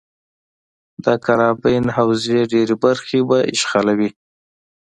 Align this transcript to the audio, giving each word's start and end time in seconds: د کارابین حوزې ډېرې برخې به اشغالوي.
د 1.03 1.05
کارابین 1.25 1.83
حوزې 1.97 2.39
ډېرې 2.51 2.75
برخې 2.83 3.19
به 3.29 3.37
اشغالوي. 3.53 4.09